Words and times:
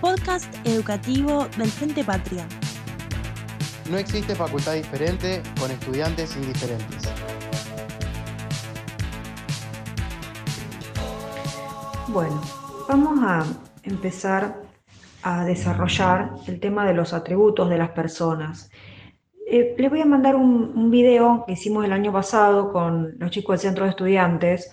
Podcast 0.00 0.54
educativo 0.64 1.48
del 1.56 1.68
Frente 1.68 2.04
Patria. 2.04 2.46
No 3.90 3.98
existe 3.98 4.34
facultad 4.34 4.74
diferente 4.74 5.42
con 5.58 5.70
estudiantes 5.70 6.36
indiferentes. 6.36 7.12
Bueno, 12.08 12.40
vamos 12.88 13.18
a 13.22 13.44
empezar 13.82 14.62
a 15.22 15.44
desarrollar 15.44 16.30
el 16.46 16.60
tema 16.60 16.86
de 16.86 16.94
los 16.94 17.12
atributos 17.12 17.68
de 17.68 17.78
las 17.78 17.90
personas. 17.90 18.70
Eh, 19.48 19.74
les 19.76 19.90
voy 19.90 20.00
a 20.00 20.06
mandar 20.06 20.36
un, 20.36 20.72
un, 20.74 20.90
video 20.90 21.44
que 21.46 21.52
hicimos 21.52 21.84
el 21.84 21.92
año 21.92 22.12
pasado 22.12 22.72
con 22.72 23.16
los 23.18 23.30
chicos 23.30 23.54
del 23.54 23.70
centro 23.70 23.84
de 23.84 23.90
estudiantes, 23.90 24.72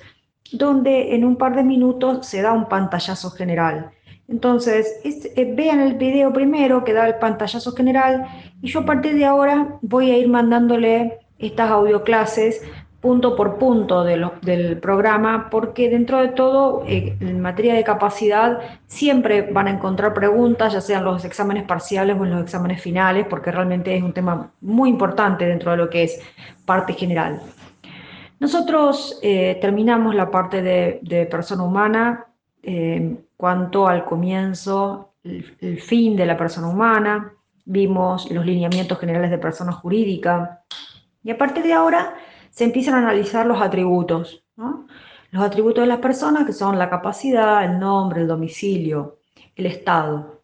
donde 0.53 1.15
en 1.15 1.25
un 1.25 1.35
par 1.35 1.55
de 1.55 1.63
minutos 1.63 2.25
se 2.25 2.41
da 2.41 2.53
un 2.53 2.67
pantallazo 2.69 3.31
general. 3.31 3.91
Entonces, 4.27 4.99
eh, 5.03 5.53
vean 5.55 5.81
el 5.81 5.95
video 5.95 6.31
primero 6.31 6.83
que 6.83 6.93
da 6.93 7.07
el 7.07 7.15
pantallazo 7.15 7.73
general 7.73 8.25
y 8.61 8.69
yo 8.69 8.81
a 8.81 8.85
partir 8.85 9.15
de 9.15 9.25
ahora 9.25 9.77
voy 9.81 10.11
a 10.11 10.17
ir 10.17 10.29
mandándole 10.29 11.19
estas 11.39 11.69
audioclases 11.69 12.61
punto 13.03 13.35
por 13.35 13.57
punto 13.57 14.05
del 14.05 14.79
programa, 14.79 15.49
porque 15.49 15.89
dentro 15.89 16.21
de 16.21 16.29
todo, 16.29 16.85
eh, 16.87 17.17
en 17.19 17.41
materia 17.41 17.73
de 17.73 17.83
capacidad, 17.83 18.59
siempre 18.87 19.41
van 19.41 19.67
a 19.67 19.71
encontrar 19.71 20.13
preguntas, 20.13 20.71
ya 20.71 20.79
sean 20.79 21.03
los 21.03 21.25
exámenes 21.25 21.65
parciales 21.65 22.15
o 22.17 22.23
en 22.23 22.31
los 22.31 22.41
exámenes 22.41 22.81
finales, 22.81 23.27
porque 23.29 23.51
realmente 23.51 23.93
es 23.93 24.01
un 24.01 24.13
tema 24.13 24.51
muy 24.61 24.89
importante 24.89 25.45
dentro 25.45 25.71
de 25.71 25.77
lo 25.77 25.89
que 25.89 26.03
es 26.03 26.21
parte 26.65 26.93
general. 26.93 27.41
Nosotros 28.43 29.19
eh, 29.21 29.57
terminamos 29.61 30.13
la 30.15 30.29
parte 30.29 30.61
de, 30.61 31.27
persona 31.31 31.63
humana 31.63 32.27
en 32.61 33.25
cuanto 33.37 33.87
al 33.87 34.03
comienzo, 34.03 35.13
el 35.23 35.79
fin 35.79 36.17
de 36.17 36.25
la 36.25 36.35
persona 36.35 36.67
humana, 36.67 37.31
vimos 37.63 38.29
los 38.29 38.45
lineamientos 38.45 38.99
generales 38.99 39.31
de 39.31 39.37
persona 39.37 39.71
jurídica, 39.71 40.61
y 41.23 41.31
a 41.31 41.37
partir 41.37 41.63
de 41.63 41.71
ahora 41.71 42.15
se 42.49 42.65
empiezan 42.65 42.95
a 42.95 42.97
analizar 42.97 43.45
los 43.45 43.61
atributos, 43.61 44.43
los 45.31 45.41
atributos 45.41 45.83
de 45.83 45.87
las 45.87 45.99
personas 45.99 46.45
que 46.45 46.51
son 46.51 46.77
la 46.77 46.89
capacidad, 46.89 47.63
el 47.63 47.79
nombre, 47.79 48.19
el 48.19 48.27
domicilio, 48.27 49.19
el 49.55 49.67
estado. 49.67 50.41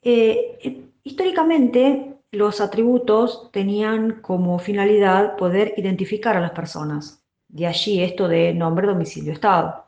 Eh, 0.00 0.56
eh, 0.62 0.84
históricamente, 1.02 2.11
los 2.32 2.62
atributos 2.62 3.50
tenían 3.52 4.22
como 4.22 4.58
finalidad 4.58 5.36
poder 5.36 5.74
identificar 5.76 6.34
a 6.34 6.40
las 6.40 6.52
personas. 6.52 7.22
De 7.48 7.66
allí 7.66 8.02
esto 8.02 8.26
de 8.26 8.54
nombre, 8.54 8.86
domicilio, 8.86 9.34
estado 9.34 9.84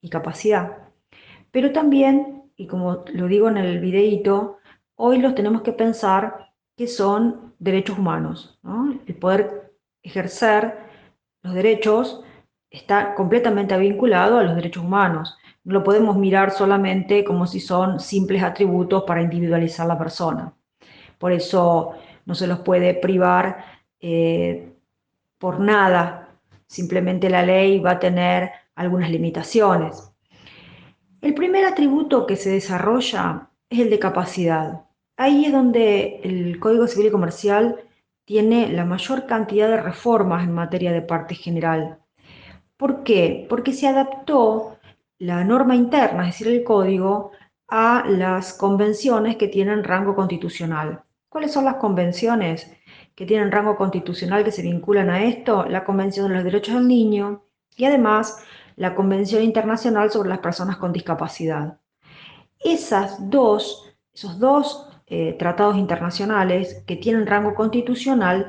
y 0.00 0.08
capacidad. 0.08 0.78
Pero 1.50 1.72
también, 1.72 2.44
y 2.56 2.68
como 2.68 3.04
lo 3.12 3.26
digo 3.26 3.48
en 3.48 3.56
el 3.56 3.80
videíto, 3.80 4.58
hoy 4.94 5.18
los 5.18 5.34
tenemos 5.34 5.62
que 5.62 5.72
pensar 5.72 6.52
que 6.76 6.86
son 6.86 7.54
derechos 7.58 7.98
humanos. 7.98 8.60
El 9.06 9.16
poder 9.16 9.72
ejercer 10.00 10.78
los 11.42 11.52
derechos 11.52 12.22
está 12.70 13.16
completamente 13.16 13.76
vinculado 13.76 14.38
a 14.38 14.44
los 14.44 14.54
derechos 14.54 14.84
humanos. 14.84 15.36
No 15.64 15.74
lo 15.74 15.82
podemos 15.82 16.16
mirar 16.16 16.52
solamente 16.52 17.24
como 17.24 17.48
si 17.48 17.58
son 17.58 17.98
simples 17.98 18.44
atributos 18.44 19.02
para 19.02 19.22
individualizar 19.22 19.88
la 19.88 19.98
persona. 19.98 20.54
Por 21.18 21.32
eso 21.32 21.94
no 22.26 22.34
se 22.34 22.46
los 22.46 22.60
puede 22.60 22.94
privar 22.94 23.64
eh, 24.00 24.72
por 25.38 25.60
nada. 25.60 26.28
Simplemente 26.66 27.30
la 27.30 27.42
ley 27.42 27.80
va 27.80 27.92
a 27.92 27.98
tener 27.98 28.50
algunas 28.74 29.10
limitaciones. 29.10 30.12
El 31.20 31.34
primer 31.34 31.64
atributo 31.64 32.26
que 32.26 32.36
se 32.36 32.50
desarrolla 32.50 33.50
es 33.68 33.80
el 33.80 33.90
de 33.90 33.98
capacidad. 33.98 34.84
Ahí 35.16 35.46
es 35.46 35.52
donde 35.52 36.20
el 36.22 36.60
Código 36.60 36.86
Civil 36.86 37.08
y 37.08 37.10
Comercial 37.10 37.76
tiene 38.24 38.68
la 38.68 38.84
mayor 38.84 39.26
cantidad 39.26 39.68
de 39.68 39.80
reformas 39.80 40.44
en 40.44 40.52
materia 40.54 40.92
de 40.92 41.02
parte 41.02 41.34
general. 41.34 41.98
¿Por 42.76 43.02
qué? 43.02 43.46
Porque 43.48 43.72
se 43.72 43.88
adaptó 43.88 44.78
la 45.18 45.42
norma 45.42 45.74
interna, 45.74 46.28
es 46.28 46.38
decir, 46.38 46.54
el 46.54 46.62
código, 46.62 47.32
a 47.66 48.04
las 48.06 48.54
convenciones 48.54 49.36
que 49.36 49.48
tienen 49.48 49.82
rango 49.82 50.14
constitucional. 50.14 51.02
¿Cuáles 51.28 51.52
son 51.52 51.66
las 51.66 51.74
convenciones 51.74 52.72
que 53.14 53.26
tienen 53.26 53.52
rango 53.52 53.76
constitucional 53.76 54.44
que 54.44 54.50
se 54.50 54.62
vinculan 54.62 55.10
a 55.10 55.22
esto? 55.24 55.66
La 55.66 55.84
Convención 55.84 56.28
de 56.28 56.34
los 56.36 56.44
Derechos 56.44 56.74
del 56.74 56.88
Niño 56.88 57.44
y 57.76 57.84
además 57.84 58.42
la 58.76 58.94
Convención 58.94 59.42
Internacional 59.42 60.10
sobre 60.10 60.30
las 60.30 60.38
Personas 60.38 60.78
con 60.78 60.90
Discapacidad. 60.90 61.78
Esas 62.58 63.28
dos, 63.28 63.94
esos 64.14 64.38
dos 64.38 64.88
eh, 65.06 65.36
tratados 65.38 65.76
internacionales 65.76 66.82
que 66.86 66.96
tienen 66.96 67.26
rango 67.26 67.54
constitucional 67.54 68.48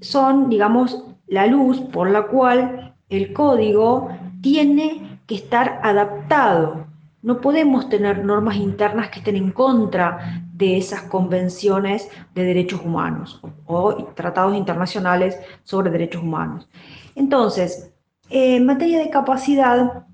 son, 0.00 0.48
digamos, 0.48 1.04
la 1.26 1.46
luz 1.46 1.80
por 1.80 2.08
la 2.08 2.28
cual 2.28 2.96
el 3.10 3.34
código 3.34 4.08
tiene 4.40 5.20
que 5.26 5.34
estar 5.34 5.80
adaptado. 5.82 6.86
No 7.20 7.42
podemos 7.42 7.90
tener 7.90 8.24
normas 8.24 8.56
internas 8.56 9.10
que 9.10 9.18
estén 9.18 9.36
en 9.36 9.52
contra 9.52 10.43
de 10.54 10.76
esas 10.76 11.02
convenciones 11.02 12.08
de 12.32 12.44
derechos 12.44 12.80
humanos 12.84 13.40
o, 13.66 14.04
tratados 14.14 14.56
internacionales 14.56 15.36
sobre 15.64 15.90
derechos 15.90 16.22
humanos. 16.22 16.68
Entonces, 17.16 17.92
en 18.30 18.64
materia 18.64 19.00
de 19.00 19.10
capacidad, 19.10 20.06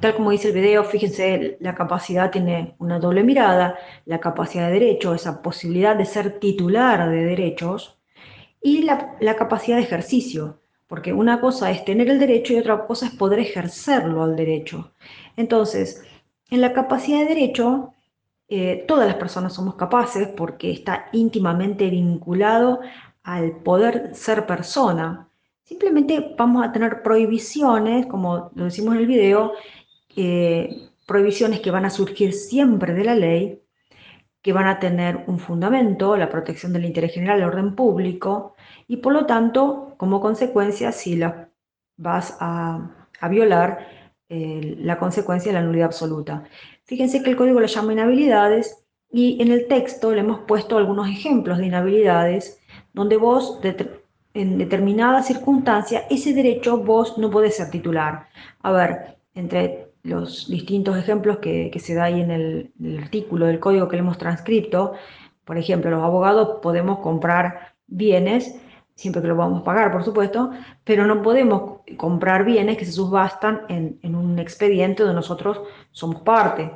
Tal 0.00 0.14
como 0.14 0.30
dice 0.30 0.48
el 0.48 0.54
video, 0.54 0.84
fíjense, 0.84 1.56
la 1.60 1.74
capacidad 1.74 2.30
tiene 2.30 2.74
una 2.78 2.98
doble 2.98 3.22
mirada, 3.22 3.76
la 4.04 4.20
capacidad 4.20 4.66
de 4.66 4.74
derecho, 4.74 5.14
esa 5.14 5.40
posibilidad 5.40 5.96
de 5.96 6.04
ser 6.04 6.38
titular 6.38 7.08
de 7.08 7.24
derechos, 7.24 7.98
y 8.60 8.82
la, 8.82 9.36
capacidad 9.36 9.78
de 9.78 9.84
ejercicio, 9.84 10.60
porque 10.86 11.14
una 11.14 11.40
cosa 11.40 11.70
es 11.70 11.84
tener 11.84 12.10
el 12.10 12.18
derecho 12.18 12.52
y 12.52 12.58
otra 12.58 12.86
cosa 12.86 13.06
es 13.06 13.12
poder 13.12 13.38
ejercerlo 13.38 14.22
al 14.22 14.36
derecho. 14.36 14.92
Entonces, 15.36 16.04
en 16.50 16.60
la 16.60 16.74
capacidad 16.74 17.20
de 17.20 17.34
derecho, 17.34 17.94
eh, 18.48 18.84
todas 18.86 19.06
las 19.06 19.16
personas 19.16 19.54
somos 19.54 19.74
capaces 19.74 20.28
porque 20.28 20.70
está 20.70 21.06
íntimamente 21.12 21.90
vinculado 21.90 22.80
al 23.22 23.56
poder 23.62 24.14
ser 24.14 24.46
persona. 24.46 25.28
Simplemente 25.64 26.34
vamos 26.38 26.64
a 26.64 26.72
tener 26.72 27.02
prohibiciones, 27.02 28.06
como 28.06 28.50
lo 28.54 28.64
decimos 28.64 28.94
en 28.94 29.00
el 29.00 29.06
video, 29.06 29.52
eh, 30.14 30.90
prohibiciones 31.06 31.60
que 31.60 31.70
van 31.70 31.84
a 31.84 31.90
surgir 31.90 32.32
siempre 32.32 32.94
de 32.94 33.04
la 33.04 33.14
ley, 33.14 33.62
que 34.42 34.52
van 34.52 34.68
a 34.68 34.78
tener 34.78 35.24
un 35.26 35.40
fundamento, 35.40 36.16
la 36.16 36.30
protección 36.30 36.72
del 36.72 36.84
interés 36.84 37.12
general, 37.12 37.38
el 37.38 37.46
orden 37.46 37.74
público, 37.74 38.54
y 38.86 38.98
por 38.98 39.12
lo 39.12 39.26
tanto, 39.26 39.94
como 39.96 40.20
consecuencia, 40.20 40.92
si 40.92 41.16
la 41.16 41.48
vas 41.96 42.36
a, 42.40 43.08
violar, 43.28 43.88
la 44.28 44.98
consecuencia 44.98 45.50
es 45.50 45.54
la 45.54 45.62
nulidad 45.62 45.86
absoluta. 45.86 46.44
Fíjense 46.84 47.22
que 47.22 47.30
el 47.30 47.36
código 47.36 47.60
le 47.60 47.68
llama 47.68 47.92
inhabilidades 47.92 48.84
y 49.10 49.40
en 49.40 49.52
el 49.52 49.66
texto 49.68 50.12
le 50.12 50.20
hemos 50.20 50.40
puesto 50.40 50.78
algunos 50.78 51.08
ejemplos 51.08 51.58
de 51.58 51.66
inhabilidades 51.66 52.60
donde 52.92 53.16
vos, 53.16 53.60
en 54.34 54.58
determinada 54.58 55.22
circunstancia, 55.22 56.06
ese 56.10 56.34
derecho 56.34 56.78
vos 56.78 57.18
no 57.18 57.30
podés 57.30 57.56
ser 57.56 57.70
titular. 57.70 58.28
A 58.62 58.72
ver, 58.72 59.16
entre 59.34 59.86
los 60.02 60.48
distintos 60.48 60.96
ejemplos 60.96 61.38
que, 61.38 61.70
se 61.78 61.94
da 61.94 62.04
ahí 62.04 62.20
en 62.20 62.30
el, 62.30 62.72
artículo 63.02 63.46
del 63.46 63.60
código 63.60 63.88
que 63.88 63.96
le 63.96 64.00
hemos 64.00 64.18
transcrito. 64.18 64.94
Por 65.44 65.58
ejemplo, 65.58 65.90
los 65.90 66.02
abogados 66.02 66.58
podemos 66.62 67.00
comprar 67.00 67.74
bienes, 67.86 68.56
siempre 68.96 69.22
que 69.22 69.28
lo 69.28 69.40
a 69.40 69.62
pagar, 69.62 69.92
por 69.92 70.04
supuesto, 70.04 70.50
pero 70.82 71.06
no 71.06 71.22
podemos 71.22 71.80
comprar 71.96 72.44
bienes 72.44 72.76
que 72.76 72.86
se 72.86 72.92
subastan 72.92 73.62
en, 73.68 74.00
en 74.02 74.16
un 74.16 74.38
expediente 74.38 75.02
donde 75.02 75.16
nosotros 75.16 75.60
somos 75.92 76.22
parte. 76.22 76.72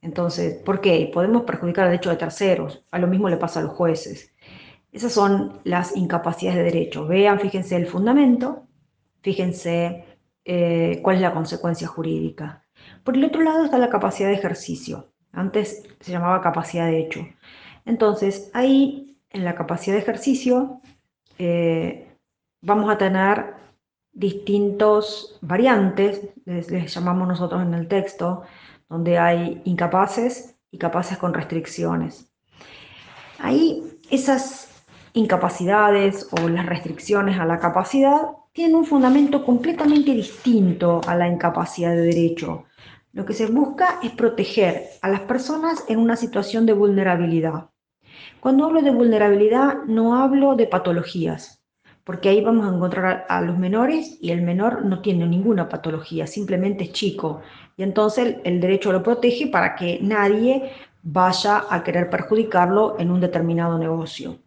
Entonces, 0.00 0.62
¿por 0.62 0.80
qué? 0.80 1.10
Podemos 1.12 1.42
perjudicar 1.42 1.86
el 1.86 1.90
derecho 1.90 2.10
de 2.10 2.16
terceros. 2.16 2.84
A 2.92 2.98
lo 2.98 3.08
mismo 3.08 3.28
le 3.28 3.36
pasa 3.36 3.60
a 3.60 3.64
los 3.64 3.72
jueces. 3.72 4.32
Esas 4.92 5.12
son 5.12 5.60
las 5.64 5.96
incapacidades 5.96 6.58
de 6.58 6.64
derecho. 6.64 7.06
Vean, 7.06 7.40
fíjense 7.40 7.76
el 7.76 7.86
fundamento, 7.86 8.66
fíjense 9.20 10.04
eh, 10.44 11.00
cuál 11.02 11.16
es 11.16 11.22
la 11.22 11.34
consecuencia 11.34 11.88
jurídica. 11.88 12.62
Por 13.02 13.16
el 13.16 13.24
otro 13.24 13.42
lado 13.42 13.64
está 13.64 13.78
la 13.78 13.90
capacidad 13.90 14.28
de 14.28 14.36
ejercicio. 14.36 15.10
Antes 15.32 15.82
se 16.00 16.12
llamaba 16.12 16.40
capacidad 16.40 16.86
de 16.86 17.00
hecho. 17.00 17.26
Entonces, 17.84 18.50
ahí 18.54 19.18
en 19.30 19.44
la 19.44 19.56
capacidad 19.56 19.96
de 19.96 20.02
ejercicio 20.02 20.80
eh, 21.38 22.16
vamos 22.62 22.90
a 22.90 22.98
tener 22.98 23.54
distintos 24.12 25.38
variantes, 25.42 26.22
les, 26.46 26.94
llamamos 26.94 27.28
nosotros 27.28 27.62
en 27.62 27.74
el 27.74 27.86
texto, 27.86 28.42
donde 28.88 29.18
hay 29.18 29.60
incapaces 29.64 30.56
y 30.70 30.78
capaces 30.78 31.18
con 31.18 31.34
restricciones. 31.34 32.32
Ahí 33.38 34.00
esas 34.10 34.84
incapacidades 35.12 36.28
o 36.32 36.48
las 36.48 36.66
restricciones 36.66 37.38
a 37.38 37.44
la 37.44 37.58
capacidad 37.58 38.22
tienen 38.52 38.76
un 38.76 38.86
fundamento 38.86 39.44
completamente 39.44 40.12
distinto 40.12 41.02
a 41.06 41.14
la 41.14 41.28
incapacidad 41.28 41.90
de 41.90 42.02
derecho. 42.02 42.64
Lo 43.12 43.26
que 43.26 43.34
se 43.34 43.46
busca 43.46 43.98
es 44.02 44.12
proteger 44.12 44.88
a 45.02 45.08
las 45.08 45.20
personas 45.20 45.84
en 45.88 45.98
una 45.98 46.16
situación 46.16 46.64
de 46.64 46.72
vulnerabilidad. 46.72 47.70
Cuando 48.40 48.64
hablo 48.64 48.82
de 48.82 48.90
vulnerabilidad 48.90 49.84
no 49.86 50.14
hablo 50.22 50.54
de 50.54 50.66
patologías, 50.66 51.62
porque 52.04 52.28
ahí 52.28 52.40
vamos 52.40 52.66
a 52.66 52.74
encontrar 52.74 53.26
a, 53.28 53.40
los 53.40 53.58
menores 53.58 54.18
y 54.20 54.30
el 54.30 54.42
menor 54.42 54.84
no 54.84 55.00
tiene 55.00 55.26
ninguna 55.26 55.68
patología, 55.68 56.26
simplemente 56.26 56.84
es 56.84 56.92
chico. 56.92 57.40
Y 57.76 57.82
entonces 57.82 58.36
el, 58.44 58.60
derecho 58.60 58.92
lo 58.92 59.02
protege 59.02 59.48
para 59.48 59.74
que 59.74 59.98
nadie 60.00 60.70
vaya 61.02 61.64
a 61.68 61.82
querer 61.82 62.08
perjudicarlo 62.08 62.96
en 63.00 63.10
un 63.10 63.20
determinado 63.20 63.76
negocio. 63.78 64.38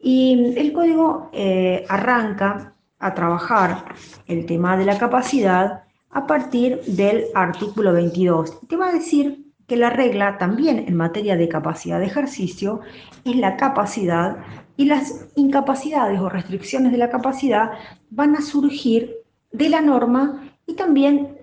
Y 0.00 0.54
el 0.56 0.72
código 0.72 1.30
eh, 1.32 1.84
arranca 1.88 2.74
a 3.00 3.14
trabajar 3.14 3.84
el 4.26 4.46
tema 4.46 4.76
de 4.76 4.84
la 4.84 4.96
capacidad 4.96 5.84
a 6.10 6.26
partir 6.26 6.80
del 6.82 7.24
artículo 7.34 7.92
22. 7.92 8.60
Te 8.68 8.76
va 8.76 8.88
a 8.88 8.92
decir 8.92 9.43
que 9.66 9.76
la 9.76 9.90
regla 9.90 10.38
también 10.38 10.84
en 10.86 10.96
materia 10.96 11.36
de 11.36 11.48
capacidad 11.48 11.98
de 11.98 12.06
ejercicio 12.06 12.80
es 13.24 13.36
la 13.36 13.56
capacidad 13.56 14.38
y 14.76 14.86
las 14.86 15.28
incapacidades 15.36 16.20
o 16.20 16.28
restricciones 16.28 16.92
de 16.92 16.98
la 16.98 17.10
capacidad 17.10 17.72
van 18.10 18.36
a 18.36 18.42
surgir 18.42 19.16
de 19.52 19.68
la 19.68 19.80
norma 19.80 20.50
y 20.66 20.74
también 20.74 21.38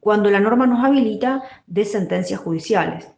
cuando 0.00 0.30
la 0.30 0.40
norma 0.40 0.66
nos 0.66 0.84
habilita 0.84 1.42
de 1.66 1.84
sentencias 1.84 2.40
judiciales. 2.40 3.10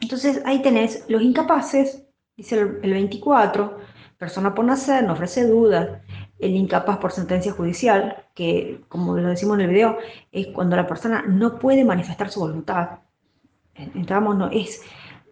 Entonces 0.00 0.42
ahí 0.44 0.62
tenés 0.62 1.04
los 1.08 1.22
incapaces, 1.22 2.06
dice 2.36 2.58
el 2.58 2.92
24, 2.92 3.78
persona 4.18 4.54
por 4.54 4.64
nacer, 4.64 5.04
no 5.04 5.12
ofrece 5.12 5.46
dudas, 5.46 6.00
el 6.38 6.54
incapaz 6.54 6.98
por 6.98 7.12
sentencia 7.12 7.52
judicial, 7.52 8.24
que 8.34 8.80
como 8.88 9.16
lo 9.16 9.28
decimos 9.28 9.58
en 9.58 9.64
el 9.64 9.70
video, 9.70 9.98
es 10.32 10.48
cuando 10.48 10.76
la 10.76 10.86
persona 10.86 11.24
no 11.26 11.58
puede 11.58 11.84
manifestar 11.84 12.30
su 12.30 12.40
voluntad. 12.40 13.00
Entramos, 13.78 14.36
no, 14.36 14.48
es 14.50 14.82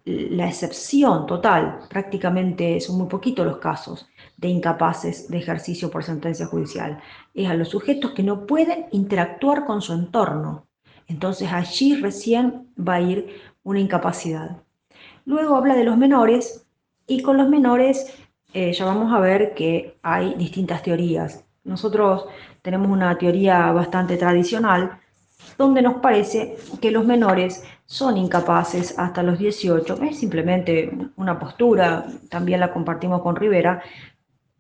la 0.05 0.49
excepción 0.49 1.27
total, 1.27 1.79
prácticamente 1.89 2.79
son 2.81 2.99
muy 2.99 3.07
poquitos 3.07 3.47
los 3.47 3.57
casos 3.57 4.07
de 4.37 4.49
incapaces 4.49 5.29
de 5.29 5.39
ejercicio 5.39 5.91
por 5.91 6.05
sentencia 6.05 6.47
judicial. 6.47 7.01
Es 7.33 7.49
a 7.49 7.55
los 7.55 7.71
sujetos 7.71 8.11
que 8.11 8.23
no 8.23 8.47
pueden 8.47 8.87
interactuar 8.93 9.65
con 9.65 9.81
su 9.81 9.95
entorno. 9.95 10.67
Entonces 11.07 11.51
allí 11.53 11.95
recién 11.97 12.69
va 12.77 12.95
a 12.95 13.01
ir 13.01 13.41
una 13.63 13.81
incapacidad. 13.81 14.63
Luego 15.25 15.57
habla 15.57 15.75
de 15.75 15.85
los 15.85 15.97
menores 15.97 16.67
y 17.07 17.23
con 17.23 17.39
los 17.39 17.49
menores 17.49 18.15
eh, 18.53 18.73
ya 18.73 18.85
vamos 18.85 19.13
a 19.13 19.21
ver 19.21 19.55
que 19.55 19.97
hay 20.03 20.35
distintas 20.35 20.83
teorías. 20.83 21.45
Nosotros 21.65 22.27
tenemos 22.61 22.91
una 22.91 23.17
teoría 23.17 23.73
bastante 23.73 24.19
tradicional 24.19 25.01
donde 25.59 25.83
nos 25.83 26.01
parece 26.01 26.57
que 26.81 26.91
los 26.91 27.05
menores 27.05 27.65
son 27.87 28.17
incapaces 28.17 28.99
hasta 28.99 29.23
los 29.23 29.39
18. 29.39 30.03
Es 30.03 30.19
simplemente 30.19 30.91
una 31.17 31.39
postura, 31.39 32.07
también 32.29 32.61
la 32.61 32.73
compartimos 32.73 33.23
con 33.23 33.37
Rivera, 33.37 33.83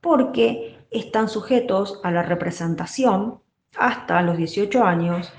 porque 0.00 0.78
están 0.90 1.28
sujetos 1.28 2.00
a 2.04 2.10
la 2.10 2.22
representación 2.22 3.40
hasta 3.76 4.22
los 4.22 4.36
18 4.36 4.84
años 4.84 5.32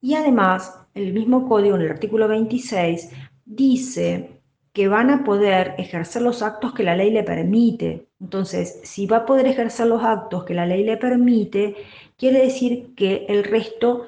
y 0.00 0.14
además 0.14 0.80
el 0.94 1.12
mismo 1.12 1.48
código 1.48 1.76
en 1.76 1.82
el 1.82 1.90
artículo 1.90 2.28
26 2.28 3.10
dice 3.44 4.40
que 4.72 4.88
van 4.88 5.10
a 5.10 5.24
poder 5.24 5.74
ejercer 5.78 6.22
los 6.22 6.42
actos 6.42 6.72
que 6.74 6.84
la 6.84 6.96
ley 6.96 7.10
le 7.10 7.24
permite. 7.24 8.06
Entonces, 8.20 8.80
si 8.84 9.06
va 9.06 9.18
a 9.18 9.26
poder 9.26 9.46
ejercer 9.46 9.88
los 9.88 10.02
actos 10.04 10.44
que 10.44 10.54
la 10.54 10.66
ley 10.66 10.84
le 10.84 10.96
permite, 10.96 11.76
quiere 12.16 12.42
decir 12.42 12.94
que 12.94 13.26
el 13.28 13.42
resto, 13.44 14.06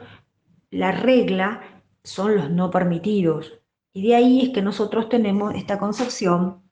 la 0.72 0.90
regla, 0.90 1.60
son 2.02 2.34
los 2.34 2.50
no 2.50 2.70
permitidos. 2.70 3.52
Y 3.92 4.08
de 4.08 4.16
ahí 4.16 4.42
es 4.46 4.48
que 4.50 4.62
nosotros 4.62 5.08
tenemos 5.08 5.54
esta 5.54 5.78
concepción 5.78 6.62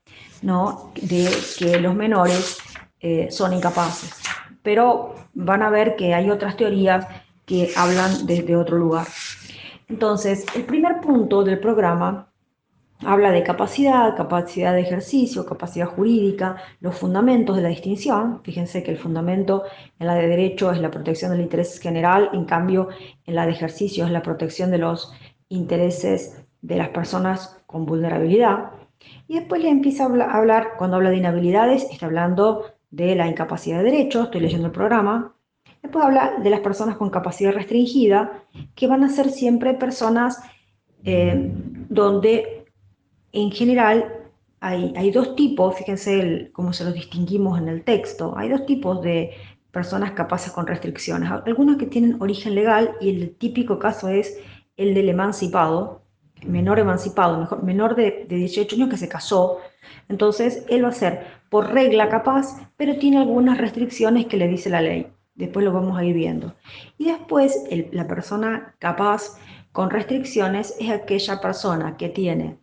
¿no? 0.42 0.90
de 1.00 1.28
que 1.58 1.78
los 1.78 1.94
menores 1.94 2.58
eh, 2.98 3.28
son 3.30 3.52
incapaces. 3.52 4.10
Pero 4.62 5.14
van 5.34 5.62
a 5.62 5.70
ver 5.70 5.96
que 5.96 6.14
hay 6.14 6.30
otras 6.30 6.56
teorías 6.56 7.06
que 7.46 7.70
hablan 7.76 8.26
desde 8.26 8.56
otro 8.56 8.78
lugar. 8.78 9.06
Entonces, 9.88 10.46
el 10.54 10.64
primer 10.64 11.00
punto 11.00 11.44
del 11.44 11.58
programa 11.58 12.29
habla 13.04 13.30
de 13.30 13.42
capacidad, 13.42 14.16
capacidad 14.16 14.74
de 14.74 14.82
ejercicio, 14.82 15.46
capacidad 15.46 15.86
jurídica, 15.86 16.56
los 16.80 16.96
fundamentos 16.96 17.56
de 17.56 17.62
la 17.62 17.68
distinción. 17.68 18.40
Fíjense 18.42 18.82
que 18.82 18.90
el 18.90 18.98
fundamento 18.98 19.64
en 19.98 20.06
la 20.06 20.14
de 20.14 20.28
derecho 20.28 20.70
es 20.70 20.80
la 20.80 20.90
protección 20.90 21.30
del 21.30 21.40
interés 21.40 21.78
general, 21.80 22.30
en 22.32 22.44
cambio 22.44 22.88
en 23.26 23.34
la 23.34 23.46
de 23.46 23.52
ejercicio 23.52 24.04
es 24.04 24.10
la 24.10 24.22
protección 24.22 24.70
de 24.70 24.78
los 24.78 25.12
intereses 25.48 26.44
de 26.62 26.76
las 26.76 26.90
personas 26.90 27.58
con 27.66 27.86
vulnerabilidad. 27.86 28.70
Y 29.28 29.38
después 29.38 29.62
le 29.62 29.70
empieza 29.70 30.04
a 30.04 30.36
hablar, 30.36 30.72
cuando 30.76 30.96
habla 30.96 31.10
de 31.10 31.16
inhabilidades, 31.16 31.86
está 31.90 32.06
hablando 32.06 32.66
de 32.90 33.14
la 33.14 33.28
incapacidad 33.28 33.78
de 33.78 33.84
derecho, 33.84 34.24
estoy 34.24 34.42
leyendo 34.42 34.66
el 34.66 34.72
programa. 34.72 35.34
Después 35.82 36.04
habla 36.04 36.34
de 36.42 36.50
las 36.50 36.60
personas 36.60 36.96
con 36.96 37.08
capacidad 37.08 37.52
restringida, 37.52 38.44
que 38.74 38.86
van 38.86 39.04
a 39.04 39.08
ser 39.08 39.30
siempre 39.30 39.72
personas 39.72 40.42
eh, 41.04 41.50
donde 41.88 42.59
en 43.32 43.50
general 43.50 44.20
hay, 44.60 45.10
dos 45.10 45.36
tipos, 45.36 45.76
fíjense 45.76 46.50
cómo 46.52 46.72
se 46.72 46.84
los 46.84 46.94
distinguimos 46.94 47.58
en 47.58 47.68
el 47.68 47.82
texto, 47.82 48.34
hay 48.36 48.50
dos 48.50 48.66
tipos 48.66 49.00
de 49.00 49.30
personas 49.70 50.12
capaces 50.12 50.52
con 50.52 50.66
restricciones, 50.66 51.30
algunas 51.30 51.78
que 51.78 51.86
tienen 51.86 52.20
origen 52.20 52.54
legal 52.54 52.94
y 53.00 53.10
el 53.10 53.34
típico 53.36 53.78
caso 53.78 54.08
es 54.08 54.38
el 54.76 54.94
del 54.94 55.08
emancipado, 55.08 56.02
menor 56.44 56.78
emancipado, 56.78 57.38
mejor, 57.38 57.62
menor 57.62 57.94
de, 57.94 58.26
de 58.28 58.36
18 58.36 58.76
años 58.76 58.90
que 58.90 58.96
se 58.98 59.08
casó, 59.08 59.58
entonces 60.08 60.66
él 60.68 60.84
va 60.84 60.88
a 60.88 60.92
ser 60.92 61.26
por 61.48 61.72
regla 61.72 62.08
capaz, 62.08 62.56
pero 62.76 62.96
tiene 62.96 63.18
algunas 63.18 63.58
restricciones 63.58 64.26
que 64.26 64.36
le 64.36 64.48
dice 64.48 64.70
la 64.70 64.82
ley. 64.82 65.06
Después 65.34 65.64
lo 65.64 65.72
vamos 65.72 65.98
a 65.98 66.04
ir 66.04 66.14
viendo. 66.14 66.54
Y 66.98 67.06
después 67.06 67.64
la 67.92 68.06
persona 68.06 68.74
capaz 68.78 69.38
con 69.72 69.88
restricciones 69.88 70.76
es 70.78 70.90
aquella 70.90 71.40
persona 71.40 71.96
que 71.96 72.08
tiene 72.08 72.59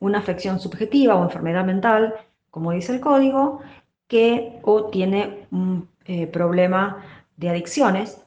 una 0.00 0.18
afección 0.18 0.58
subjetiva 0.58 1.16
o 1.16 1.22
enfermedad 1.22 1.64
mental, 1.64 2.14
como 2.50 2.72
dice 2.72 2.94
el 2.94 3.00
código, 3.00 3.60
que 4.08 4.58
o 4.62 4.86
tiene 4.86 5.46
un 5.52 5.88
eh, 6.04 6.26
problema 6.26 7.04
de 7.36 7.50
adicciones 7.50 8.22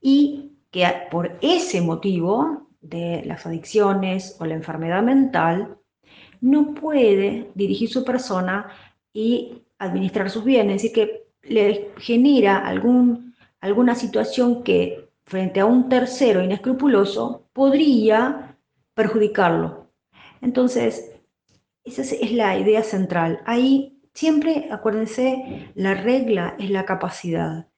y 0.00 0.52
que 0.70 0.86
por 1.10 1.38
ese 1.40 1.80
motivo 1.80 2.66
de 2.80 3.22
las 3.24 3.46
adicciones 3.46 4.36
o 4.40 4.46
la 4.46 4.54
enfermedad 4.54 5.02
mental 5.02 5.78
no 6.40 6.74
puede 6.74 7.50
dirigir 7.54 7.88
su 7.88 8.04
persona 8.04 8.68
y 9.12 9.62
administrar 9.78 10.28
sus 10.30 10.44
bienes, 10.44 10.84
y 10.84 10.92
que 10.92 11.26
le 11.42 11.92
genera 11.98 12.58
algún, 12.58 13.34
alguna 13.60 13.94
situación 13.94 14.62
que 14.62 15.08
frente 15.24 15.60
a 15.60 15.66
un 15.66 15.88
tercero 15.88 16.42
inescrupuloso 16.42 17.44
podría 17.52 18.56
perjudicarlo. 18.94 19.83
Entonces, 20.44 21.10
esa 21.84 22.02
es 22.02 22.32
la 22.32 22.58
idea 22.58 22.82
central. 22.82 23.40
Ahí 23.46 23.98
siempre, 24.12 24.68
acuérdense, 24.70 25.72
la 25.74 25.94
regla 25.94 26.54
es 26.58 26.68
la 26.70 26.84
capacidad. 26.84 27.68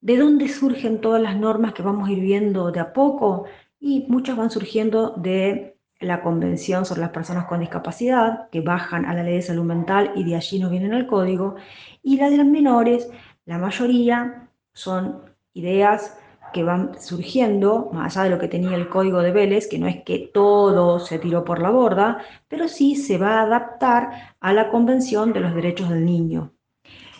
¿De 0.00 0.16
dónde 0.16 0.48
surgen 0.48 1.00
todas 1.00 1.20
las 1.20 1.36
normas 1.36 1.74
que 1.74 1.82
vamos 1.82 2.08
a 2.08 2.12
ir 2.12 2.20
viendo 2.20 2.70
de 2.70 2.78
a 2.78 2.92
poco? 2.92 3.46
Y 3.80 4.06
muchas 4.08 4.36
van 4.36 4.50
surgiendo 4.52 5.14
de 5.16 5.78
la 5.98 6.22
Convención 6.22 6.84
sobre 6.84 7.00
las 7.00 7.10
Personas 7.10 7.46
con 7.46 7.58
Discapacidad, 7.58 8.48
que 8.50 8.60
bajan 8.60 9.04
a 9.04 9.12
la 9.12 9.24
Ley 9.24 9.34
de 9.34 9.42
Salud 9.42 9.64
Mental 9.64 10.12
y 10.14 10.22
de 10.22 10.36
allí 10.36 10.60
nos 10.60 10.70
vienen 10.70 10.94
al 10.94 11.08
código. 11.08 11.56
Y 12.04 12.18
la 12.18 12.30
de 12.30 12.36
las 12.36 12.46
menores, 12.46 13.10
la 13.46 13.58
mayoría 13.58 14.48
son 14.72 15.22
ideas 15.54 16.16
que 16.52 16.62
van 16.62 17.00
surgiendo, 17.00 17.90
más 17.92 18.16
allá 18.16 18.24
de 18.24 18.30
lo 18.30 18.38
que 18.38 18.48
tenía 18.48 18.74
el 18.76 18.88
código 18.88 19.20
de 19.22 19.32
Vélez, 19.32 19.68
que 19.68 19.78
no 19.78 19.86
es 19.86 20.02
que 20.04 20.30
todo 20.32 20.98
se 20.98 21.18
tiró 21.18 21.44
por 21.44 21.60
la 21.60 21.70
borda, 21.70 22.18
pero 22.48 22.68
sí 22.68 22.96
se 22.96 23.18
va 23.18 23.38
a 23.38 23.42
adaptar 23.42 24.34
a 24.40 24.52
la 24.52 24.70
Convención 24.70 25.32
de 25.32 25.40
los 25.40 25.54
Derechos 25.54 25.88
del 25.88 26.04
Niño. 26.04 26.52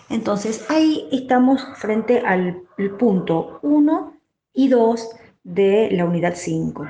Entonces 0.08 0.70
ahí 0.70 1.08
estamos 1.10 1.66
frente 1.76 2.20
al 2.20 2.62
punto 2.98 3.58
1 3.62 4.12
y 4.52 4.68
2 4.68 5.10
de 5.42 5.88
la 5.92 6.04
unidad 6.04 6.34
5. 6.34 6.86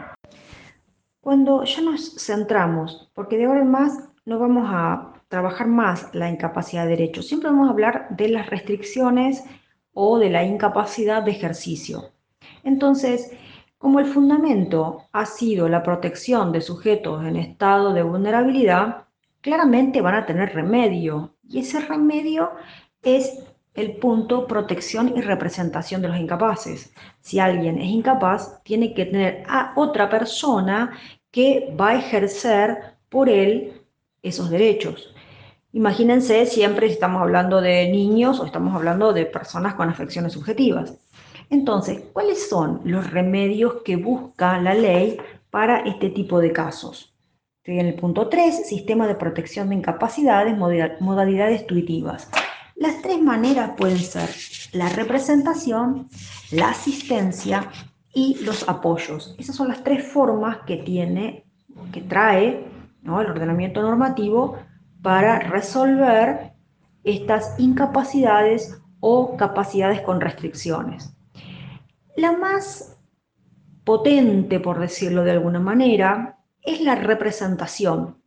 Cuando 1.21 1.65
ya 1.65 1.81
nos 1.81 2.15
centramos, 2.25 3.11
porque 3.15 3.37
de 3.37 3.47
ahora 3.47 3.63
en 3.63 3.71
más 3.71 4.09
no 4.25 4.39
vamos 4.39 4.69
a 4.69 5.15
trabajar 5.29 5.67
más 5.67 6.15
la 6.15 6.29
incapacidad 6.29 6.85
de 6.85 6.91
derecho, 6.91 7.23
siempre 7.23 7.51
vamos 7.51 7.69
a 7.69 7.73
hablar 7.73 8.07
de 8.11 8.29
las 8.29 8.49
restricciones 8.49 9.43
o 9.93 10.19
de 10.19 10.31
la 10.31 10.45
incapacidad 10.45 11.23
de 11.23 11.33
ejercicio. 11.33 12.13
Entonces, 12.65 13.33
como 13.79 14.01
el 14.01 14.07
fundamento 14.07 15.05
ha 15.13 15.27
sido 15.27 15.69
la 15.69 15.83
protección 15.83 16.53
de 16.53 16.61
sujetos 16.61 17.25
en 17.25 17.37
estado 17.37 17.93
de 17.93 18.03
vulnerabilidad, 18.03 19.05
claramente 19.41 20.01
van 20.01 20.15
a 20.15 20.27
tener 20.27 20.55
remedio. 20.55 21.35
Y 21.49 21.61
ese 21.61 21.81
remedio 21.81 22.51
es 23.03 23.45
el 23.75 23.97
punto 23.97 24.47
protección 24.47 25.13
y 25.17 25.21
representación 25.21 26.03
de 26.03 26.09
los 26.09 26.17
incapaces. 26.17 26.93
Si 27.21 27.39
alguien 27.39 27.79
es 27.79 27.87
incapaz, 27.87 28.63
tiene 28.65 28.95
que 28.95 29.05
tener 29.05 29.45
a 29.47 29.73
otra 29.77 30.09
persona 30.09 30.93
que 31.31 31.75
va 31.79 31.91
a 31.91 31.99
ejercer 31.99 32.97
por 33.09 33.29
él 33.29 33.83
esos 34.23 34.51
derechos. 34.51 35.15
Imagínense 35.73 36.47
siempre 36.47 36.87
si 36.89 36.95
estamos 36.95 37.21
hablando 37.21 37.61
de 37.61 37.89
niños 37.91 38.41
o 38.41 38.47
estamos 38.47 38.75
hablando 38.75 39.13
de 39.13 39.27
personas 39.27 39.75
con 39.75 39.91
afecciones 39.91 40.33
subjetivas. 40.33 40.99
Entonces, 41.49 42.03
¿cuáles 42.13 42.49
son 42.49 42.81
los 42.85 43.11
remedios 43.11 43.83
que 43.85 43.97
busca 43.97 44.61
la 44.61 44.75
ley 44.75 45.19
para 45.51 45.81
este 45.81 46.11
tipo 46.11 46.41
de 46.41 46.53
casos? 46.53 47.15
En 47.65 47.87
el 47.87 47.95
punto 47.95 48.29
3, 48.29 48.69
sistema 48.69 49.07
de 49.07 49.17
protección 49.17 49.69
de 49.69 49.77
incapacidades, 49.77 50.57
modalidades 50.57 51.67
tuitivas. 51.67 52.29
Las 52.77 53.01
tres 53.03 53.21
maneras 53.21 53.73
pueden 53.77 53.99
ser 53.99 54.29
la 54.73 54.89
representación, 54.91 56.09
la 56.53 56.69
asistencia 56.71 57.71
y 58.13 58.37
los 58.45 58.69
apoyos. 58.69 59.35
Esas 59.39 59.57
son 59.57 59.69
las 59.69 59.83
tres 59.83 60.07
formas 60.07 60.59
que 60.67 60.77
tiene, 60.77 61.45
que 61.93 62.03
trae 62.03 62.67
el 63.05 63.11
ordenamiento 63.11 63.83
normativo 63.83 64.59
para 65.03 65.39
resolver 65.39 66.53
estas 67.03 67.59
incapacidades 67.59 68.81
o 69.01 69.37
capacidades 69.37 70.01
con 70.03 70.21
restricciones. 70.21 71.16
La 72.17 72.33
más 72.33 72.97
potente, 73.85 74.59
por 74.59 74.81
decirlo 74.81 75.23
de 75.23 75.33
alguna 75.33 75.61
manera, 75.61 76.39
es 76.63 76.81
la 76.81 76.95
representación. 76.95 78.23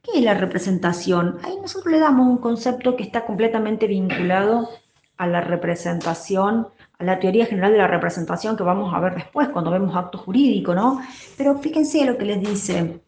¿Qué 0.00 0.12
es 0.18 0.24
la 0.24 0.32
representación? 0.32 1.38
Ahí 1.42 1.56
nosotros 1.60 1.92
le 1.92 1.98
damos 1.98 2.26
un 2.26 2.38
concepto 2.38 2.96
que 2.96 3.02
está 3.02 3.26
completamente 3.26 3.86
vinculado 3.86 4.70
a 5.18 5.26
la 5.26 5.42
representación, 5.42 6.68
a 6.98 7.04
la 7.04 7.18
teoría 7.18 7.44
general 7.44 7.72
de 7.72 7.78
la 7.78 7.86
representación 7.86 8.56
que 8.56 8.62
vamos 8.62 8.94
a 8.94 9.00
ver 9.00 9.14
después 9.14 9.50
cuando 9.50 9.70
vemos 9.70 9.94
acto 9.94 10.16
jurídico, 10.16 10.74
¿no? 10.74 11.02
Pero 11.36 11.58
fíjense 11.58 12.04
lo 12.06 12.16
que 12.16 12.24
les 12.24 12.40
dice, 12.40 13.02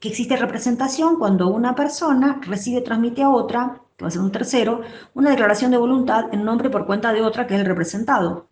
que 0.00 0.08
existe 0.08 0.36
representación 0.36 1.18
cuando 1.18 1.48
una 1.48 1.74
persona 1.74 2.40
recibe, 2.46 2.80
transmite 2.80 3.22
a 3.22 3.30
otra, 3.30 3.82
que 3.96 4.04
va 4.04 4.08
a 4.08 4.12
ser 4.12 4.22
un 4.22 4.30
tercero, 4.30 4.82
una 5.14 5.30
declaración 5.30 5.72
de 5.72 5.78
voluntad 5.78 6.32
en 6.32 6.44
nombre 6.44 6.70
por 6.70 6.86
cuenta 6.86 7.12
de 7.12 7.22
otra 7.22 7.48
que 7.48 7.54
es 7.54 7.60
el 7.60 7.66
representado. 7.66 8.47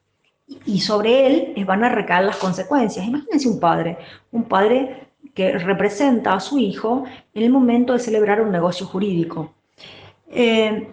Y 0.65 0.81
sobre 0.81 1.27
él 1.27 1.65
van 1.67 1.85
a 1.85 1.89
recaer 1.89 2.25
las 2.25 2.37
consecuencias. 2.37 3.07
Imagínense 3.07 3.49
un 3.49 3.59
padre, 3.59 3.99
un 4.31 4.45
padre 4.45 5.09
que 5.35 5.59
representa 5.59 6.35
a 6.35 6.41
su 6.41 6.59
hijo 6.59 7.05
en 7.35 7.43
el 7.43 7.51
momento 7.51 7.93
de 7.93 7.99
celebrar 7.99 8.41
un 8.41 8.51
negocio 8.51 8.87
jurídico. 8.87 9.53
Eh, 10.29 10.93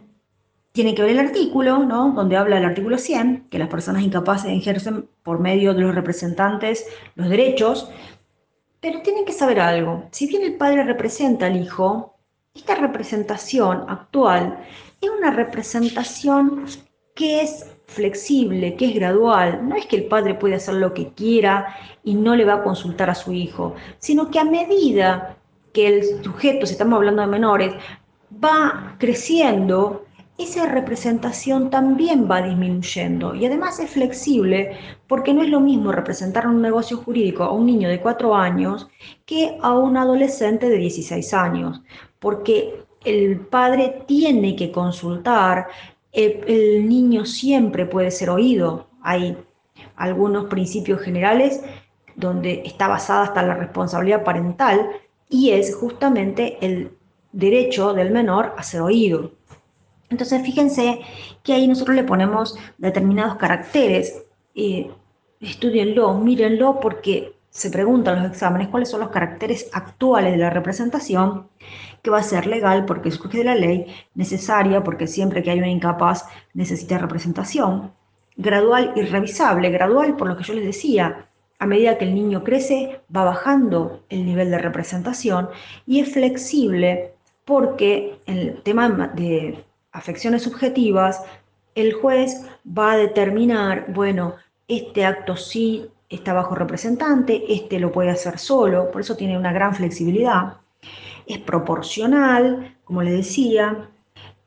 tiene 0.74 0.96
que 0.96 1.04
ver 1.04 1.12
el 1.12 1.20
artículo, 1.20 1.80
¿no? 1.86 2.12
donde 2.12 2.36
habla 2.36 2.58
el 2.58 2.66
artículo 2.66 2.98
100, 2.98 3.48
que 3.50 3.60
las 3.60 3.70
personas 3.70 4.02
incapaces 4.02 4.52
ejercen 4.52 5.08
por 5.22 5.40
medio 5.40 5.74
de 5.74 5.82
los 5.82 5.94
representantes 5.94 6.88
los 7.16 7.30
derechos, 7.30 7.90
pero 8.82 9.02
tienen 9.02 9.24
que 9.24 9.34
saber 9.34 9.60
algo. 9.60 10.08
Si 10.12 10.28
bien 10.28 10.44
el 10.44 10.56
padre 10.56 10.84
representa 10.84 11.46
al 11.46 11.62
hijo, 11.62 12.18
esta 12.56 12.76
representación 12.76 13.86
actual 13.88 14.60
es 15.00 15.10
una 15.10 15.32
representación 15.32 16.66
que 17.16 17.42
es 17.42 17.68
flexible, 17.88 18.76
que 18.76 18.86
es 18.90 18.96
gradual. 18.96 19.68
No 19.68 19.76
es 19.76 19.86
que 19.86 19.98
el 19.98 20.06
padre 20.06 20.36
puede 20.36 20.56
hacer 20.56 20.76
lo 20.76 20.94
que 20.94 21.10
quiera 21.10 21.76
y 22.04 22.16
no 22.16 22.36
le 22.36 22.46
va 22.46 22.56
a 22.56 22.64
consultar 22.64 23.10
a 23.10 23.16
su 23.16 23.34
hijo, 23.34 23.76
sino 24.00 24.30
que 24.32 24.40
a 24.40 24.46
medida 24.46 25.38
que 25.74 25.88
el 25.88 26.24
sujeto, 26.24 26.66
si 26.66 26.74
estamos 26.74 26.98
hablando 26.98 27.22
de 27.22 27.28
menores, 27.28 27.74
va 28.44 28.96
creciendo, 29.00 30.06
esa 30.38 30.66
representación 30.66 31.70
también 31.70 32.28
va 32.30 32.42
disminuyendo 32.42 33.36
y 33.36 33.46
además 33.46 33.80
es 33.80 33.92
flexible 33.92 34.76
porque 35.08 35.32
no 35.32 35.44
es 35.44 35.50
lo 35.50 35.60
mismo 35.60 35.92
representar 35.92 36.48
un 36.48 36.60
negocio 36.60 36.98
jurídico 36.98 37.44
a 37.44 37.52
un 37.52 37.68
niño 37.68 37.88
de 37.88 38.02
4 38.02 38.36
años 38.36 38.88
que 39.28 39.58
a 39.62 39.74
un 39.74 39.96
adolescente 39.96 40.70
de 40.70 40.78
16 40.78 41.34
años, 41.36 41.82
porque 42.20 42.84
el 43.06 43.42
padre 43.42 44.04
tiene 44.08 44.56
que 44.56 44.72
consultar, 44.72 45.68
el, 46.14 46.88
niño 46.88 47.26
siempre 47.26 47.86
puede 47.86 48.12
ser 48.12 48.30
oído, 48.30 48.88
hay 49.02 49.38
algunos 49.96 50.46
principios 50.46 51.02
generales 51.02 51.62
donde 52.16 52.62
está 52.66 52.88
basada 52.88 53.24
hasta 53.24 53.44
la 53.44 53.56
responsabilidad 53.56 54.24
parental 54.24 54.90
y 55.30 55.52
es 55.52 55.76
justamente 55.76 56.58
el 56.62 56.92
derecho 57.32 57.94
del 57.94 58.12
menor 58.12 58.54
a 58.58 58.64
ser 58.64 58.82
oído. 58.82 59.32
Entonces, 60.10 60.44
fíjense 60.44 61.00
que 61.42 61.54
ahí 61.54 61.68
nosotros 61.68 61.96
le 61.96 62.04
ponemos 62.04 62.56
determinados 62.78 63.38
caracteres. 63.38 64.24
Eh, 64.54 64.92
estudienlo, 65.40 66.14
mírenlo, 66.14 66.80
porque 66.80 67.34
se 67.54 67.70
preguntan 67.70 68.22
los 68.22 68.32
exámenes 68.32 68.70
cuáles 68.70 68.90
son 68.90 69.02
los 69.02 69.12
caracteres 69.12 69.70
actuales 69.74 70.32
de 70.32 70.40
la 70.40 70.50
representación, 70.50 71.48
que 72.02 72.10
va 72.10 72.18
a 72.18 72.24
ser 72.24 72.48
legal 72.48 72.86
porque 72.86 73.12
surge 73.12 73.38
de 73.38 73.44
la 73.44 73.54
ley, 73.56 73.86
necesaria 74.16 74.84
porque 74.84 75.06
siempre 75.06 75.44
que 75.44 75.52
hay 75.52 75.60
una 75.60 75.70
incapaz 75.70 76.26
necesita 76.56 76.98
representación, 76.98 77.92
gradual 78.38 78.94
y 78.96 79.04
revisable. 79.04 79.70
Gradual, 79.70 80.16
por 80.16 80.28
lo 80.28 80.36
que 80.36 80.44
yo 80.44 80.56
les 80.56 80.66
decía, 80.66 81.28
a 81.60 81.68
medida 81.68 82.00
que 82.00 82.06
el 82.06 82.16
niño 82.16 82.44
crece, 82.44 83.02
va 83.16 83.24
bajando 83.24 84.04
el 84.10 84.26
nivel 84.26 84.50
de 84.50 84.58
representación 84.58 85.50
y 85.86 86.00
es 86.00 86.12
flexible 86.12 87.14
porque 87.46 88.20
el 88.26 88.64
tema 88.64 88.90
de 89.14 89.64
afecciones 89.92 90.42
subjetivas, 90.42 91.24
el 91.76 91.94
juez 91.94 92.48
va 92.66 92.94
a 92.94 92.98
determinar, 92.98 93.94
bueno, 93.94 94.38
este 94.68 95.06
acto 95.06 95.36
sí 95.36 95.88
está 96.16 96.34
bajo 96.34 96.56
representante, 96.56 97.44
este 97.54 97.80
lo 97.80 97.92
puede 97.92 98.10
hacer 98.12 98.40
solo, 98.40 98.92
por 98.92 99.02
eso 99.02 99.16
tiene 99.16 99.38
una 99.38 99.54
gran 99.54 99.76
flexibilidad. 99.76 100.58
Es 101.26 101.40
proporcional, 101.40 102.78
como 102.84 103.04
le 103.04 103.12
decía, 103.12 103.90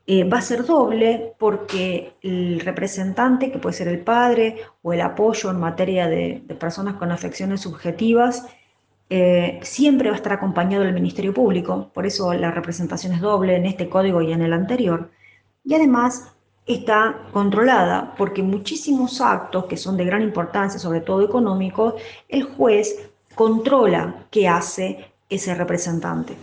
eh, 0.07 0.25
va 0.25 0.39
a 0.39 0.43
ser 0.43 0.65
doble 0.65 1.35
porque 1.39 2.15
el 2.23 2.61
representante, 2.61 3.51
que 3.51 3.59
puede 3.59 3.75
ser 3.77 3.89
el 3.89 4.01
padre 4.01 4.57
o 4.83 4.93
el 4.93 5.01
apoyo 5.01 5.51
en 5.51 5.59
materia 5.61 6.07
de, 6.09 6.43
personas 6.61 6.95
con 6.97 7.11
afecciones 7.13 7.63
subjetivas, 7.63 8.47
eh, 9.11 9.61
siempre 9.63 10.09
va 10.11 10.15
a 10.15 10.19
estar 10.19 10.33
acompañado 10.33 10.85
del 10.85 10.95
Ministerio 10.95 11.33
Público, 11.35 11.91
por 11.95 12.07
eso 12.07 12.35
la 12.35 12.51
representación 12.51 13.13
es 13.13 13.21
doble 13.21 13.57
en 13.57 13.67
este 13.67 13.89
código 13.89 14.21
y 14.23 14.33
en 14.33 14.43
el 14.43 14.53
anterior 14.53 15.11
y 15.67 15.75
además 15.75 16.36
está 16.67 17.17
controlada 17.33 18.15
porque 18.19 18.43
muchísimos 18.43 19.21
actos 19.21 19.67
que 19.67 19.77
son 19.77 19.97
de 19.97 20.05
gran 20.05 20.23
importancia, 20.23 20.79
sobre 20.79 21.01
todo 21.01 21.23
económicos, 21.23 21.95
el 22.29 22.43
juez 22.43 23.09
controla 23.35 24.27
qué 24.31 24.49
hace 24.49 25.13
ese 25.29 25.55
representante. 25.55 26.37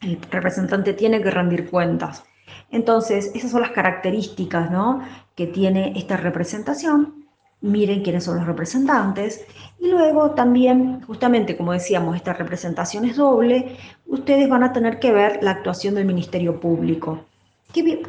El 0.00 0.20
representante 0.30 0.94
tiene 0.94 1.22
que 1.22 1.30
rendir 1.30 1.70
cuentas. 1.70 2.24
Entonces, 2.70 3.30
esas 3.34 3.50
son 3.50 3.62
las 3.62 3.70
características 3.70 4.70
¿no? 4.70 5.02
que 5.34 5.46
tiene 5.46 5.92
esta 5.96 6.16
representación. 6.16 7.26
Miren 7.60 8.02
quiénes 8.02 8.24
son 8.24 8.38
los 8.38 8.46
representantes. 8.46 9.44
Y 9.78 9.88
luego 9.88 10.32
también, 10.32 11.02
justamente 11.02 11.56
como 11.56 11.72
decíamos, 11.72 12.16
esta 12.16 12.32
representación 12.32 13.04
es 13.04 13.16
doble. 13.16 13.76
Ustedes 14.06 14.48
van 14.48 14.64
a 14.64 14.72
tener 14.72 14.98
que 14.98 15.12
ver 15.12 15.38
la 15.42 15.52
actuación 15.52 15.94
del 15.94 16.04
Ministerio 16.04 16.60
Público. 16.60 17.24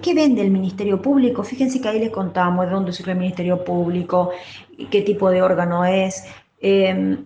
¿Qué, 0.01 0.13
vende 0.13 0.41
el 0.41 0.49
Ministerio 0.49 1.01
Público? 1.01 1.43
Fíjense 1.43 1.81
que 1.81 1.89
ahí 1.89 1.99
les 1.99 2.11
contamos 2.11 2.65
de 2.65 2.71
dónde 2.71 2.93
surge 2.93 3.11
el 3.11 3.17
Ministerio 3.17 3.65
Público, 3.65 4.31
qué 4.89 5.01
tipo 5.01 5.29
de 5.29 5.41
órgano 5.41 5.83
es, 5.83 6.23
em, 6.61 7.25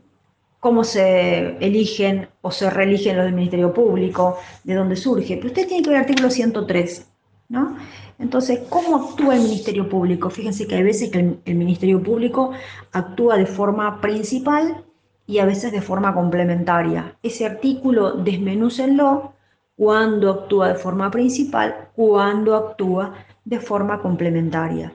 cómo 0.60 0.84
se 0.84 1.56
eligen 1.64 2.30
o 2.42 2.50
se 2.50 2.72
reeligen 2.72 3.18
los 3.18 3.26
del 3.26 3.36
Ministerio 3.36 3.72
Público, 3.72 4.38
de 4.64 4.74
dónde 4.74 4.96
surge. 4.96 5.36
Pero 5.36 5.50
usted 5.50 5.68
tiene 5.68 5.84
que 5.84 5.90
ver 5.90 5.98
el 5.98 6.02
artículo 6.02 6.32
103, 6.32 7.08
¿no? 7.50 7.78
Entonces, 8.18 8.62
¿cómo 8.70 8.96
actúa 8.96 9.36
el 9.36 9.44
Ministerio 9.44 9.88
Público? 9.88 10.32
Fíjense 10.32 10.66
que 10.66 10.76
hay 10.76 10.84
veces 10.84 11.12
que 11.12 11.20
el, 11.20 11.40
el 11.46 11.56
Ministerio 11.56 12.02
Público 12.02 12.54
actúa 12.92 13.38
de 13.38 13.46
forma 13.46 14.02
principal 14.02 14.84
y 15.28 15.38
a 15.38 15.46
veces 15.46 15.72
de 15.72 15.82
forma 15.82 16.12
complementaria. 16.16 17.16
Ese 17.22 17.46
artículo 17.46 18.14
desmenúcenlo 18.14 19.34
cuándo 19.75 20.30
actúa 20.30 20.70
de 20.70 20.75
forma 20.75 21.10
principal, 21.10 21.90
cuándo 21.96 22.56
actúa 22.56 23.13
de 23.46 23.60
forma 23.60 24.01
complementaria. 24.01 24.94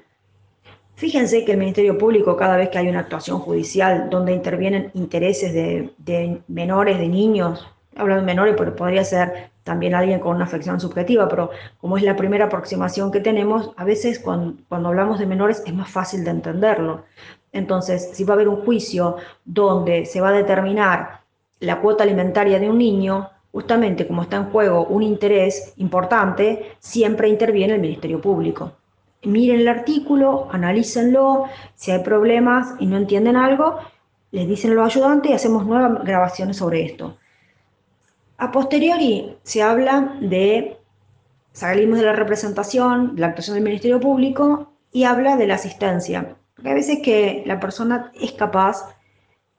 Fíjense 0.96 1.44
que 1.44 1.52
el 1.52 1.58
Ministerio 1.58 1.98
Público, 1.98 2.36
cada 2.36 2.56
vez 2.56 2.70
que 2.70 2.78
hay 2.78 2.88
una 2.88 3.00
actuación 3.00 3.38
judicial 3.38 4.08
donde 4.08 4.32
intervienen 4.32 4.90
intereses 4.94 5.52
de, 5.52 6.40
menores, 6.48 6.98
de 6.98 7.08
niños, 7.08 7.68
hablando 7.96 8.22
de 8.22 8.26
menores, 8.26 8.54
pero 8.56 8.74
podría 8.74 9.04
ser 9.04 9.50
también 9.62 9.94
alguien 9.94 10.20
con 10.20 10.36
una 10.36 10.46
afección 10.46 10.80
subjetiva, 10.80 11.28
pero 11.28 11.50
como 11.78 11.98
es 11.98 12.02
la 12.02 12.16
primera 12.16 12.46
aproximación 12.46 13.10
que 13.10 13.20
tenemos, 13.20 13.72
a 13.76 13.84
veces 13.84 14.20
cuando 14.20 14.88
hablamos 14.88 15.18
de 15.18 15.26
menores 15.26 15.62
es 15.66 15.74
más 15.74 15.90
fácil 15.90 16.24
de 16.24 16.30
entenderlo. 16.30 17.04
Entonces, 17.52 18.10
si 18.14 18.24
va 18.24 18.32
a 18.32 18.36
haber 18.36 18.48
un 18.48 18.64
juicio 18.64 19.16
donde 19.44 20.06
se 20.06 20.20
va 20.22 20.28
a 20.28 20.32
determinar 20.32 21.20
la 21.60 21.80
cuota 21.80 22.04
alimentaria 22.04 22.58
de 22.58 22.70
un 22.70 22.78
niño, 22.78 23.28
justamente 23.52 24.06
como 24.06 24.22
está 24.22 24.36
en 24.36 24.50
juego 24.50 24.86
un 24.86 25.02
interés 25.02 25.72
importante, 25.76 26.76
siempre 26.78 27.28
interviene 27.28 27.74
el 27.74 27.80
Ministerio 27.80 28.20
Público. 28.20 28.72
miren 29.24 29.60
el 29.60 29.68
artículo, 29.68 30.48
analícenlo, 30.52 31.44
si 31.74 31.90
hay 31.90 32.02
problemas 32.02 32.74
y 32.78 32.86
no 32.86 32.96
entienden 32.96 33.36
algo, 33.36 33.78
les 34.30 34.46
dicen 34.46 34.72
a 34.72 34.74
los 34.74 34.94
ayudantes 34.94 35.30
y 35.30 35.34
hacemos 35.34 35.66
nuevas 35.66 36.04
grabaciones 36.04 36.58
sobre 36.58 36.84
esto. 36.84 37.16
A 38.38 38.52
posteriori 38.52 39.36
se 39.42 39.62
habla 39.62 40.16
de, 40.20 40.76
salimos 41.52 41.98
de 41.98 42.04
la 42.04 42.12
representación, 42.12 43.14
de 43.14 43.22
la 43.22 43.28
actuación 43.28 43.54
del 43.54 43.64
Ministerio 43.64 43.98
Público 43.98 44.72
y 44.92 45.04
habla 45.04 45.36
de 45.36 45.46
la 45.46 45.54
asistencia. 45.54 46.36
Porque 46.54 46.68
hay 46.68 46.74
veces 46.74 46.98
que 47.02 47.42
la 47.46 47.58
persona 47.58 48.12
es 48.20 48.32
capaz, 48.32 48.94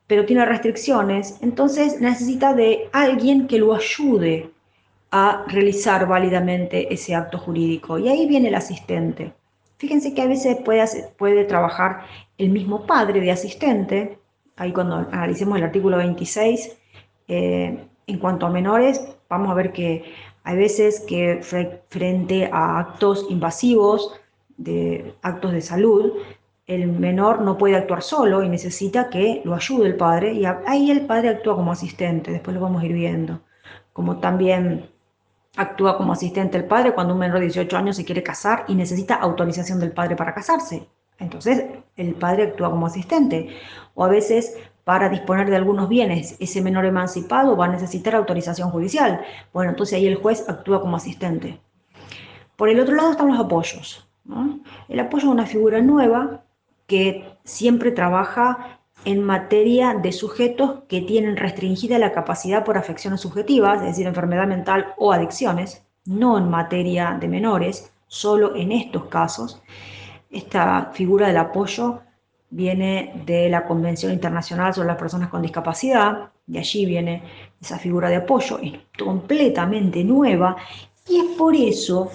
pero 0.07 0.25
tiene 0.25 0.45
restricciones, 0.45 1.37
entonces 1.41 1.99
necesita 1.99 2.53
de 2.53 2.89
alguien 2.93 3.47
que 3.47 3.59
lo 3.59 3.75
ayude 3.75 4.49
a 5.11 5.45
realizar 5.47 6.07
válidamente 6.07 6.93
ese 6.93 7.13
acto 7.13 7.37
jurídico. 7.37 7.99
Y 7.99 8.07
ahí 8.09 8.27
viene 8.27 8.47
el 8.47 8.55
asistente. 8.55 9.33
Fíjense 9.77 10.13
que 10.13 10.21
a 10.21 10.27
veces 10.27 10.57
puede, 10.65 10.85
puede 11.17 11.43
trabajar 11.43 12.05
el 12.37 12.49
mismo 12.49 12.85
padre 12.85 13.19
de 13.19 13.31
asistente, 13.31 14.17
ahí 14.55 14.71
cuando 14.71 14.95
analicemos 15.11 15.57
el 15.57 15.65
artículo 15.65 15.97
26, 15.97 16.77
eh, 17.27 17.85
en 18.07 18.19
cuanto 18.19 18.45
a 18.45 18.49
menores, 18.49 19.05
vamos 19.29 19.51
a 19.51 19.53
ver 19.53 19.71
que 19.73 20.03
hay 20.43 20.57
veces 20.57 21.01
que 21.01 21.41
frente 21.89 22.49
a 22.51 22.79
actos 22.79 23.27
invasivos, 23.29 24.13
de 24.57 25.13
actos 25.21 25.51
de 25.51 25.61
salud, 25.61 26.13
el 26.67 26.87
menor 26.87 27.41
no 27.41 27.57
puede 27.57 27.77
actuar 27.77 28.03
solo 28.03 28.43
y 28.43 28.49
necesita 28.49 29.09
que 29.09 29.41
lo 29.45 29.55
ayude 29.55 29.87
el 29.87 29.95
padre 29.95 30.33
y 30.33 30.45
ahí 30.45 30.91
el 30.91 31.05
padre 31.05 31.29
actúa 31.29 31.55
como 31.55 31.71
asistente, 31.71 32.31
después 32.31 32.53
lo 32.53 32.61
vamos 32.61 32.83
a 32.83 32.85
ir 32.85 32.93
viendo. 32.93 33.39
Como 33.93 34.17
también 34.17 34.89
actúa 35.55 35.97
como 35.97 36.11
asistente 36.11 36.57
el 36.57 36.65
padre 36.65 36.93
cuando 36.93 37.13
un 37.13 37.19
menor 37.19 37.39
de 37.39 37.45
18 37.45 37.77
años 37.77 37.95
se 37.95 38.05
quiere 38.05 38.21
casar 38.21 38.65
y 38.67 38.75
necesita 38.75 39.15
autorización 39.15 39.79
del 39.79 39.93
padre 39.93 40.17
para 40.17 40.33
casarse. 40.33 40.87
Entonces 41.19 41.65
el 41.95 42.13
padre 42.15 42.43
actúa 42.43 42.69
como 42.69 42.85
asistente. 42.85 43.49
O 43.95 44.03
a 44.03 44.09
veces 44.09 44.57
para 44.83 45.09
disponer 45.09 45.49
de 45.49 45.55
algunos 45.55 45.87
bienes, 45.87 46.35
ese 46.39 46.61
menor 46.61 46.85
emancipado 46.85 47.55
va 47.55 47.65
a 47.65 47.69
necesitar 47.69 48.13
autorización 48.13 48.71
judicial. 48.71 49.21
Bueno, 49.53 49.71
entonces 49.71 49.95
ahí 49.95 50.05
el 50.05 50.15
juez 50.15 50.47
actúa 50.47 50.81
como 50.81 50.97
asistente. 50.97 51.59
Por 52.57 52.69
el 52.69 52.79
otro 52.79 52.95
lado 52.95 53.11
están 53.11 53.29
los 53.29 53.39
apoyos. 53.39 54.07
El 54.89 54.99
apoyo 54.99 55.27
es 55.27 55.33
una 55.33 55.45
figura 55.45 55.81
nueva 55.81 56.43
que 56.87 57.37
siempre 57.43 57.91
trabaja 57.91 58.79
en 59.05 59.23
materia 59.23 59.93
de 59.93 60.11
sujetos 60.11 60.83
que 60.87 61.01
tienen 61.01 61.37
restringida 61.37 61.99
la 61.99 62.11
capacidad 62.11 62.65
por 62.65 62.77
afecciones 62.77 63.21
subjetivas, 63.21 63.81
es 63.81 63.87
decir, 63.87 64.07
enfermedad 64.07 64.47
mental 64.47 64.93
o 64.97 65.13
adicciones, 65.13 65.83
no 66.05 66.37
en 66.37 66.49
materia 66.49 67.17
de 67.19 67.27
menores, 67.27 67.91
solo 68.07 68.55
en 68.55 68.71
estos 68.71 69.05
casos. 69.05 69.61
Esta 70.31 70.91
figura 70.93 71.27
del 71.27 71.37
apoyo 71.37 72.01
viene 72.49 73.21
de 73.25 73.49
la 73.49 73.65
Convención 73.65 74.11
Internacional 74.11 74.73
sobre 74.73 74.87
las 74.87 74.97
Personas 74.97 75.29
con 75.29 75.41
Discapacidad, 75.41 76.31
de 76.45 76.59
allí 76.59 76.85
viene 76.85 77.23
esa 77.61 77.77
figura 77.77 78.09
de 78.09 78.17
apoyo, 78.17 78.59
es 78.59 78.73
completamente 78.97 80.03
nueva 80.03 80.55
y 81.07 81.19
es 81.19 81.37
por 81.37 81.55
eso 81.55 82.09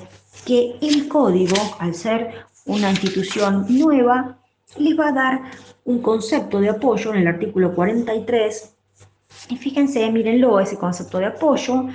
que 0.47 0.77
el 0.81 1.07
código, 1.09 1.57
al 1.79 1.95
ser 1.95 2.47
una 2.65 2.91
institución 2.91 3.67
nueva, 3.69 4.39
les 4.77 4.99
va 4.99 5.09
a 5.09 5.13
dar 5.13 5.41
un 5.85 6.01
concepto 6.01 6.61
de 6.61 6.71
apoyo 6.71 7.13
en 7.13 7.21
el 7.21 7.27
artículo 7.27 7.75
43. 7.75 8.77
Y 9.49 9.57
fíjense, 9.57 10.11
mírenlo, 10.11 10.61
ese 10.61 10.79
concepto 10.79 11.19
de 11.19 11.27
apoyo, 11.27 11.87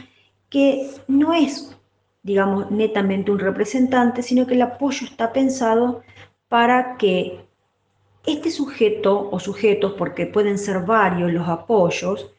que 0.49 0.89
no 1.07 1.33
es, 1.33 1.75
digamos, 2.23 2.71
netamente 2.71 3.31
un 3.31 3.39
representante, 3.39 4.23
sino 4.23 4.45
que 4.47 4.55
el 4.55 4.61
apoyo 4.61 5.05
está 5.05 5.31
pensado 5.31 6.01
para 6.47 6.97
que 6.97 7.45
este 8.25 8.51
sujeto 8.51 9.29
o 9.31 9.39
sujetos, 9.39 9.93
porque 9.97 10.25
pueden 10.25 10.57
ser 10.57 10.81
varios 10.81 11.31
los 11.31 11.47
apoyos, 11.47 12.29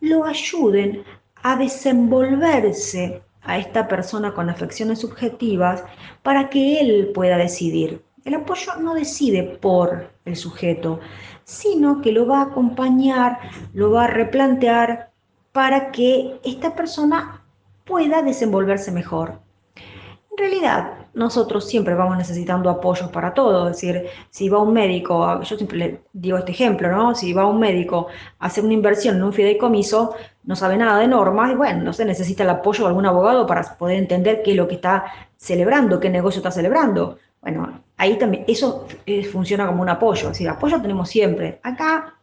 lo 0.00 0.24
ayuden 0.24 1.04
a 1.42 1.56
desenvolverse 1.56 3.22
a 3.42 3.58
esta 3.58 3.86
persona 3.86 4.34
con 4.34 4.50
afecciones 4.50 4.98
subjetivas 5.00 5.84
para 6.22 6.50
que 6.50 6.80
él 6.80 7.12
pueda 7.14 7.38
decidir. 7.38 8.02
El 8.26 8.34
apoyo 8.34 8.72
no 8.80 8.94
decide 8.94 9.44
por 9.44 10.10
el 10.24 10.34
sujeto, 10.34 10.98
sino 11.44 12.02
que 12.02 12.10
lo 12.10 12.26
va 12.26 12.40
a 12.40 12.46
acompañar, 12.46 13.38
lo 13.72 13.92
va 13.92 14.06
a 14.06 14.08
replantear 14.08 15.12
para 15.52 15.92
que 15.92 16.40
esta 16.42 16.74
persona 16.74 17.44
pueda 17.84 18.22
desenvolverse 18.22 18.90
mejor. 18.90 19.38
En 19.76 20.38
realidad, 20.38 21.06
nosotros 21.14 21.68
siempre 21.68 21.94
vamos 21.94 22.16
necesitando 22.16 22.68
apoyos 22.68 23.10
para 23.10 23.32
todo, 23.32 23.68
es 23.68 23.76
decir, 23.76 24.06
si 24.30 24.48
va 24.48 24.58
un 24.58 24.72
médico, 24.72 25.40
yo 25.42 25.56
siempre 25.56 25.78
le 25.78 26.00
digo 26.12 26.36
este 26.36 26.50
ejemplo, 26.50 26.90
¿no? 26.90 27.14
Si 27.14 27.32
va 27.32 27.46
un 27.46 27.60
médico 27.60 28.08
a 28.40 28.46
hacer 28.46 28.64
una 28.64 28.74
inversión 28.74 29.18
en 29.18 29.22
un 29.22 29.32
fideicomiso, 29.32 30.16
no 30.42 30.56
sabe 30.56 30.76
nada 30.76 30.98
de 30.98 31.06
normas 31.06 31.52
y 31.52 31.54
bueno, 31.54 31.84
no 31.84 31.92
se 31.92 32.04
necesita 32.04 32.42
el 32.42 32.50
apoyo 32.50 32.82
de 32.82 32.88
algún 32.88 33.06
abogado 33.06 33.46
para 33.46 33.62
poder 33.78 33.98
entender 33.98 34.42
qué 34.42 34.50
es 34.50 34.56
lo 34.56 34.66
que 34.66 34.74
está 34.74 35.04
celebrando, 35.36 36.00
qué 36.00 36.10
negocio 36.10 36.40
está 36.40 36.50
celebrando. 36.50 37.18
Bueno, 37.40 37.85
ahí 37.96 38.18
también, 38.18 38.44
eso 38.46 38.86
eh, 39.06 39.24
funciona 39.24 39.66
como 39.66 39.82
un 39.82 39.88
apoyo, 39.88 40.24
es 40.24 40.32
decir, 40.34 40.48
apoyo 40.48 40.80
tenemos 40.80 41.08
siempre. 41.08 41.60
Acá, 41.62 42.14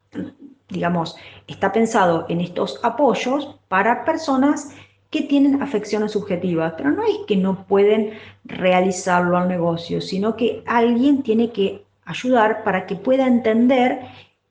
digamos, 0.69 1.15
está 1.47 1.71
pensado 1.71 2.25
en 2.29 2.41
estos 2.41 2.79
apoyos 2.83 3.59
para 3.67 4.05
personas 4.05 4.69
que 5.09 5.21
tienen 5.21 5.61
afecciones 5.61 6.13
subjetivas, 6.13 6.73
pero 6.75 6.91
no 6.91 7.03
es 7.03 7.17
que 7.27 7.37
no 7.37 7.65
pueden 7.67 8.13
realizarlo 8.45 9.37
al 9.37 9.47
negocio, 9.47 10.01
sino 10.01 10.35
que 10.35 10.63
alguien 10.65 11.21
tiene 11.21 11.51
que 11.51 11.85
ayudar 12.05 12.63
para 12.63 12.85
que 12.87 12.95
pueda 12.95 13.27
entender 13.27 14.01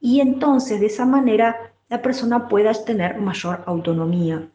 y 0.01 0.21
entonces 0.21 0.81
de 0.81 0.87
esa 0.87 1.05
manera 1.05 1.57
la 1.89 2.01
persona 2.01 2.49
pueda 2.49 2.73
tener 2.73 3.19
mayor 3.19 3.63
autonomía. 3.67 4.49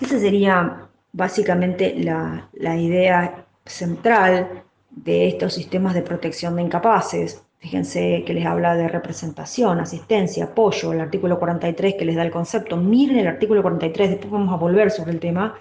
Esa 0.00 0.18
sería 0.18 0.88
básicamente 1.12 1.94
la, 1.98 2.48
la 2.52 2.76
idea 2.76 3.44
central 3.66 4.62
de 4.90 5.28
estos 5.28 5.54
sistemas 5.54 5.94
de 5.94 6.02
protección 6.02 6.56
de 6.56 6.62
incapaces. 6.62 7.42
Fíjense 7.58 8.24
que 8.26 8.34
les 8.34 8.46
habla 8.46 8.74
de 8.74 8.88
representación, 8.88 9.80
asistencia, 9.80 10.44
apoyo, 10.44 10.92
el 10.92 11.00
artículo 11.00 11.38
43 11.38 11.94
que 11.94 12.04
les 12.04 12.16
da 12.16 12.22
el 12.22 12.30
concepto. 12.30 12.76
Miren 12.76 13.18
el 13.18 13.26
artículo 13.26 13.62
43, 13.62 14.10
después 14.10 14.30
vamos 14.30 14.52
a 14.52 14.56
volver 14.56 14.90
sobre 14.90 15.12
el 15.12 15.20
tema. 15.20 15.54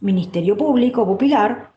Ministerio 0.00 0.56
Público, 0.56 1.06
pupilar, 1.06 1.70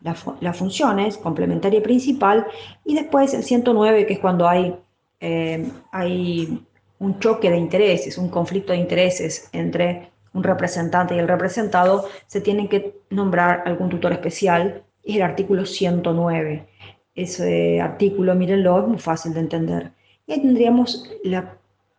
las 0.00 0.56
funciones, 0.56 1.18
complementaria 1.18 1.82
principal, 1.82 2.46
y 2.84 2.94
después 2.94 3.34
el 3.34 3.42
109, 3.42 4.06
que 4.06 4.14
es 4.14 4.18
cuando 4.18 4.48
hay, 4.48 4.74
eh, 5.20 5.70
hay 5.92 6.64
un 6.98 7.18
choque 7.18 7.50
de 7.50 7.56
intereses, 7.56 8.18
un 8.18 8.28
conflicto 8.28 8.72
de 8.72 8.78
intereses 8.78 9.48
entre 9.52 10.10
un 10.32 10.42
representante 10.42 11.14
y 11.14 11.18
el 11.18 11.28
representado, 11.28 12.06
se 12.26 12.40
tiene 12.40 12.68
que 12.68 13.00
nombrar 13.10 13.62
algún 13.66 13.88
tutor 13.88 14.12
especial 14.12 14.82
es 15.08 15.16
el 15.16 15.22
artículo 15.22 15.64
109. 15.64 16.68
Ese 17.14 17.80
artículo, 17.80 18.34
mírenlo, 18.34 18.80
es 18.80 18.88
muy 18.88 18.98
fácil 18.98 19.34
de 19.34 19.40
entender. 19.40 19.92
Y 20.26 20.32
ahí 20.32 20.42
tendríamos 20.42 21.10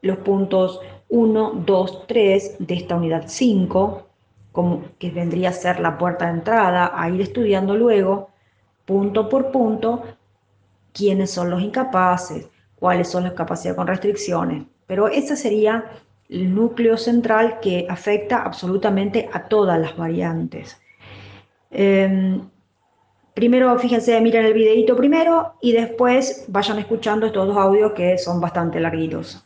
los 0.01 0.17
puntos 0.17 0.79
1, 1.09 1.63
2, 1.65 2.07
3 2.07 2.55
de 2.59 2.73
esta 2.75 2.95
unidad 2.95 3.23
5, 3.25 4.07
como 4.51 4.83
que 4.99 5.09
vendría 5.09 5.49
a 5.49 5.53
ser 5.53 5.79
la 5.79 5.97
puerta 5.97 6.25
de 6.25 6.33
entrada, 6.33 6.91
a 6.95 7.09
ir 7.09 7.21
estudiando 7.21 7.75
luego, 7.75 8.29
punto 8.85 9.27
por 9.27 9.51
punto, 9.51 10.03
quiénes 10.93 11.31
son 11.31 11.49
los 11.49 11.61
incapaces, 11.61 12.47
cuáles 12.75 13.07
son 13.07 13.23
las 13.23 13.33
capacidades 13.33 13.77
con 13.77 13.87
restricciones. 13.87 14.63
Pero 14.85 15.07
ese 15.07 15.35
sería 15.35 15.85
el 16.29 16.53
núcleo 16.53 16.95
central 16.95 17.59
que 17.59 17.87
afecta 17.89 18.43
absolutamente 18.43 19.27
a 19.33 19.45
todas 19.45 19.79
las 19.79 19.97
variantes. 19.97 20.79
Em, 21.71 22.41
Primero, 23.39 23.79
fíjense, 23.79 24.19
miren 24.19 24.45
el 24.45 24.53
videito 24.53 24.97
primero 24.97 25.53
y 25.61 25.71
después 25.71 26.43
vayan 26.49 26.77
escuchando 26.77 27.25
estos 27.25 27.47
dos 27.47 27.55
audios 27.55 27.93
que 27.93 28.17
son 28.17 28.41
bastante 28.41 28.81
larguitos. 28.81 29.41